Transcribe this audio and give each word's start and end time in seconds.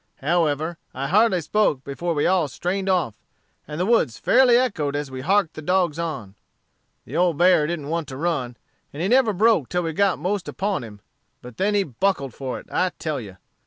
However, 0.21 0.79
I 0.95 1.07
hardly 1.09 1.41
spoke 1.41 1.83
before 1.83 2.15
we 2.15 2.25
all 2.25 2.47
strained 2.47 2.89
off; 2.89 3.13
and 3.67 3.79
the 3.79 3.85
woods 3.85 4.17
fairly 4.17 4.57
echoed 4.57 4.95
as 4.95 5.11
we 5.11 5.21
harked 5.21 5.53
the 5.53 5.61
dogs 5.61 5.99
on. 5.99 6.33
The 7.05 7.15
old 7.15 7.37
bear 7.37 7.67
didn't 7.67 7.89
want 7.89 8.07
to 8.07 8.17
run, 8.17 8.57
and 8.91 9.03
he 9.03 9.07
never 9.07 9.31
broke 9.31 9.69
till 9.69 9.83
we 9.83 9.93
got 9.93 10.17
most 10.17 10.47
upon 10.47 10.83
him; 10.83 11.01
but 11.43 11.57
then 11.57 11.75
he 11.75 11.83
buckled 11.83 12.33
for 12.33 12.59
it, 12.59 12.65
I 12.71 12.93
tell 12.97 13.21
you. 13.21 13.37